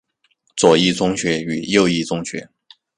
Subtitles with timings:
[0.55, 2.49] 左翼宗学与右翼宗学。